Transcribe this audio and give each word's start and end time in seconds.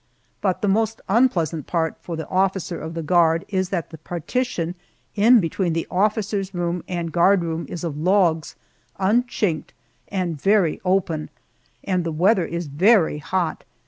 But 0.41 0.63
the 0.63 0.67
most 0.67 0.99
unpleasant 1.07 1.67
part 1.67 1.95
for 2.01 2.15
the 2.15 2.27
officer 2.27 2.81
of 2.81 2.95
the 2.95 3.03
guard 3.03 3.45
is 3.49 3.69
that 3.69 3.91
the 3.91 3.99
partition 3.99 4.73
in 5.13 5.39
between 5.39 5.73
the 5.73 5.85
officer's 5.91 6.55
room 6.55 6.83
and 6.87 7.11
guard 7.11 7.43
room 7.43 7.67
is 7.69 7.83
of 7.83 7.99
logs, 7.99 8.55
unchinked, 8.97 9.73
and 10.07 10.41
very 10.41 10.81
open, 10.83 11.29
and 11.83 12.03
the 12.03 12.11
weather 12.11 12.47
is 12.47 12.65
very 12.65 13.19
hot! 13.19 13.63